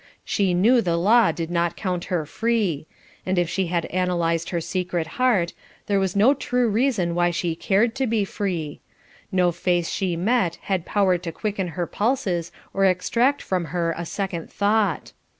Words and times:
She 0.25 0.55
knew 0.55 0.81
the 0.81 0.97
law 0.97 1.31
did 1.31 1.51
not 1.51 1.75
count 1.77 2.05
her 2.05 2.25
free; 2.25 2.87
and 3.23 3.37
if 3.37 3.47
she 3.51 3.67
had 3.67 3.85
analyzed 3.85 4.49
her 4.49 4.59
secret 4.59 5.05
heart, 5.21 5.53
there 5.85 5.99
was 5.99 6.15
no 6.15 6.33
true 6.33 6.67
reason 6.67 7.13
why 7.13 7.29
she 7.29 7.53
cared 7.53 7.93
to 7.97 8.07
be 8.07 8.25
free. 8.25 8.81
No 9.31 9.51
face 9.51 9.89
she 9.89 10.15
met 10.15 10.55
had 10.63 10.87
power 10.87 11.19
to 11.19 11.31
quicken 11.31 11.67
her 11.77 11.85
pulses 11.85 12.51
or 12.73 12.83
extract 12.83 13.43
from 13.43 13.65
her 13.65 13.93
a 13.95 14.07
second 14.07 14.49
thought. 14.49 15.13